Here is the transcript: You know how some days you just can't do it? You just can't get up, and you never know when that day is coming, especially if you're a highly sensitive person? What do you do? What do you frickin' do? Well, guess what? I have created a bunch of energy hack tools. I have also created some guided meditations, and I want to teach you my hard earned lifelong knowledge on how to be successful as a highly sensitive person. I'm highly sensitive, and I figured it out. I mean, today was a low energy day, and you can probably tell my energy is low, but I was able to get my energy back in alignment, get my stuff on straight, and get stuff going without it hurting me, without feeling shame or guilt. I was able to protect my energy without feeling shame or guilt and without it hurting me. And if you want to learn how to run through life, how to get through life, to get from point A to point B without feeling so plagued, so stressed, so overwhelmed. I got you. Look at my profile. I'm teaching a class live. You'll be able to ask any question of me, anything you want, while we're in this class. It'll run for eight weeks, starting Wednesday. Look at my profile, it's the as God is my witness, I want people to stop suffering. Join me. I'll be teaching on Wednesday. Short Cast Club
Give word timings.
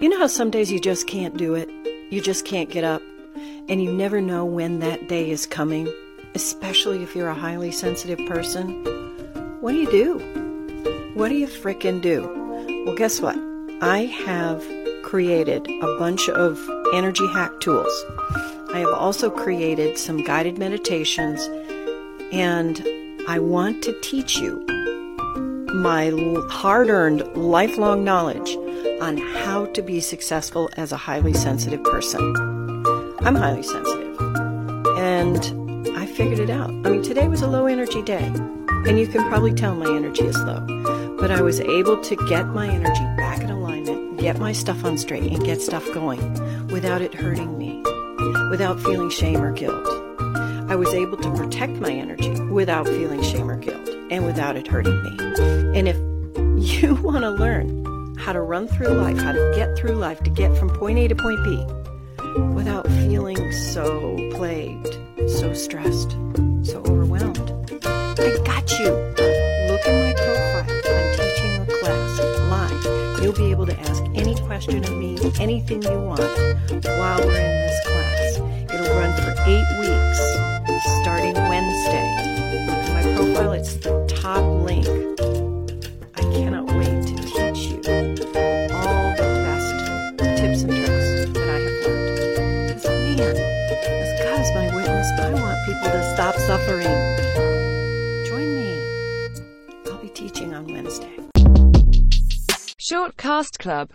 You 0.00 0.08
know 0.08 0.18
how 0.18 0.26
some 0.26 0.50
days 0.50 0.72
you 0.72 0.80
just 0.80 1.06
can't 1.06 1.36
do 1.36 1.54
it? 1.54 1.68
You 2.10 2.20
just 2.20 2.44
can't 2.44 2.70
get 2.70 2.84
up, 2.84 3.02
and 3.68 3.82
you 3.82 3.92
never 3.92 4.20
know 4.20 4.44
when 4.44 4.80
that 4.80 5.08
day 5.08 5.30
is 5.30 5.46
coming, 5.46 5.92
especially 6.34 7.02
if 7.02 7.14
you're 7.14 7.28
a 7.28 7.34
highly 7.34 7.70
sensitive 7.70 8.18
person? 8.26 8.84
What 9.60 9.72
do 9.72 9.78
you 9.78 9.90
do? 9.90 11.12
What 11.14 11.28
do 11.28 11.36
you 11.36 11.46
frickin' 11.46 12.02
do? 12.02 12.22
Well, 12.84 12.96
guess 12.96 13.20
what? 13.20 13.36
I 13.80 14.06
have 14.26 14.64
created 15.04 15.68
a 15.68 15.98
bunch 15.98 16.28
of 16.28 16.58
energy 16.94 17.26
hack 17.28 17.60
tools. 17.60 17.92
I 18.72 18.78
have 18.78 18.92
also 18.92 19.30
created 19.30 19.98
some 19.98 20.24
guided 20.24 20.58
meditations, 20.58 21.48
and 22.32 22.82
I 23.28 23.38
want 23.38 23.82
to 23.84 23.98
teach 24.00 24.36
you 24.36 24.64
my 25.74 26.10
hard 26.50 26.88
earned 26.88 27.22
lifelong 27.36 28.04
knowledge 28.04 28.56
on 29.02 29.16
how 29.16 29.66
to 29.66 29.82
be 29.82 29.98
successful 29.98 30.70
as 30.76 30.92
a 30.92 30.96
highly 30.96 31.34
sensitive 31.34 31.82
person. 31.82 32.20
I'm 33.22 33.34
highly 33.34 33.64
sensitive, 33.64 34.16
and 34.96 35.90
I 35.98 36.06
figured 36.06 36.38
it 36.38 36.50
out. 36.50 36.70
I 36.70 36.90
mean, 36.90 37.02
today 37.02 37.26
was 37.26 37.42
a 37.42 37.48
low 37.48 37.66
energy 37.66 38.00
day, 38.02 38.26
and 38.86 39.00
you 39.00 39.08
can 39.08 39.28
probably 39.28 39.54
tell 39.54 39.74
my 39.74 39.92
energy 39.92 40.22
is 40.22 40.38
low, 40.38 41.16
but 41.18 41.32
I 41.32 41.42
was 41.42 41.60
able 41.60 42.00
to 42.00 42.14
get 42.28 42.46
my 42.46 42.68
energy 42.68 43.04
back 43.16 43.40
in 43.42 43.50
alignment, 43.50 44.20
get 44.20 44.38
my 44.38 44.52
stuff 44.52 44.84
on 44.84 44.96
straight, 44.96 45.32
and 45.32 45.44
get 45.44 45.60
stuff 45.60 45.84
going 45.92 46.22
without 46.68 47.02
it 47.02 47.12
hurting 47.12 47.58
me, 47.58 47.82
without 48.50 48.80
feeling 48.80 49.10
shame 49.10 49.42
or 49.42 49.50
guilt. 49.50 49.84
I 50.70 50.76
was 50.76 50.94
able 50.94 51.16
to 51.16 51.30
protect 51.34 51.72
my 51.72 51.90
energy 51.90 52.40
without 52.42 52.86
feeling 52.86 53.20
shame 53.20 53.50
or 53.50 53.56
guilt 53.56 53.88
and 54.12 54.24
without 54.24 54.54
it 54.54 54.68
hurting 54.68 55.02
me. 55.02 55.16
And 55.76 55.88
if 55.88 55.96
you 56.82 56.94
want 56.94 57.22
to 57.22 57.30
learn 57.30 57.81
how 58.22 58.32
to 58.32 58.40
run 58.40 58.68
through 58.68 58.86
life, 58.86 59.18
how 59.18 59.32
to 59.32 59.52
get 59.56 59.76
through 59.76 59.96
life, 59.96 60.20
to 60.22 60.30
get 60.30 60.56
from 60.56 60.68
point 60.70 60.96
A 60.96 61.08
to 61.08 61.14
point 61.16 61.42
B 61.42 61.66
without 62.54 62.86
feeling 62.86 63.50
so 63.52 64.16
plagued, 64.30 64.96
so 65.28 65.52
stressed, 65.52 66.12
so 66.62 66.80
overwhelmed. 66.86 67.50
I 67.84 68.38
got 68.44 68.70
you. 68.78 68.90
Look 69.66 69.84
at 69.86 69.94
my 69.98 70.14
profile. 70.14 70.66
I'm 70.86 71.08
teaching 71.18 71.62
a 71.62 71.66
class 71.80 72.20
live. 72.48 73.22
You'll 73.24 73.32
be 73.32 73.50
able 73.50 73.66
to 73.66 73.80
ask 73.80 74.04
any 74.14 74.36
question 74.36 74.84
of 74.84 74.92
me, 74.92 75.18
anything 75.40 75.82
you 75.82 76.00
want, 76.00 76.20
while 76.20 77.18
we're 77.26 77.40
in 77.40 77.66
this 77.66 77.86
class. 77.86 78.36
It'll 78.72 78.96
run 78.98 79.12
for 79.16 79.34
eight 79.48 79.66
weeks, 79.80 80.20
starting 81.02 81.34
Wednesday. 81.34 82.06
Look 82.68 82.84
at 82.86 83.04
my 83.04 83.16
profile, 83.16 83.52
it's 83.52 83.74
the 83.74 83.91
as 93.22 94.20
God 94.22 94.40
is 94.40 94.52
my 94.54 94.74
witness, 94.74 95.08
I 95.18 95.30
want 95.30 95.58
people 95.66 95.90
to 95.90 96.12
stop 96.14 96.34
suffering. 96.36 96.92
Join 98.26 98.54
me. 98.54 98.70
I'll 99.86 99.98
be 99.98 100.08
teaching 100.08 100.54
on 100.54 100.66
Wednesday. 100.66 101.18
Short 102.78 103.16
Cast 103.16 103.58
Club 103.58 103.90